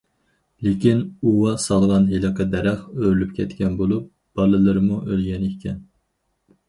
لېكىن 0.67 1.01
ئۇۋا 1.31 1.51
سالغان 1.65 2.07
ھېلىقى 2.15 2.47
دەرەخ 2.55 2.81
ئۆرۈلۈپ 2.95 3.37
كەتكەن 3.41 3.77
بولۇپ، 3.83 4.09
بالىلىرىمۇ 4.41 4.99
ئۆلگەن 5.03 5.47
ئىكەن. 5.51 5.77